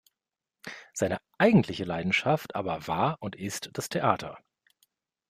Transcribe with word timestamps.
Seine 0.95 1.19
eigentliche 1.37 1.83
Leidenschaft 1.83 2.55
aber 2.55 2.87
war 2.87 3.17
und 3.21 3.35
ist 3.35 3.69
das 3.73 3.87
Theater. 3.87 4.39